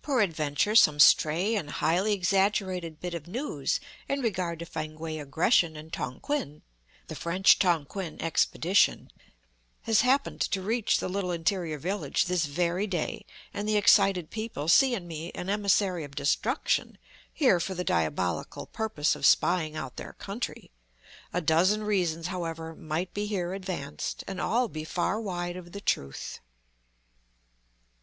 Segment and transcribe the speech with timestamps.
[0.00, 5.76] Perad venture some stray and highly exaggerated bit of news in regard to Fankwae aggression
[5.76, 6.62] in Tonquin
[7.08, 9.10] (the French Tonquin expedition)
[9.82, 14.68] has happened to reach the little interior village this very day, and the excited people
[14.68, 16.96] see in me an emissary of destruction,
[17.30, 20.70] here for the diabolical purpose of spying out their country.
[21.34, 25.80] A dozen reasons, however, might be here advanced, and all be far wide of the
[25.82, 26.40] truth.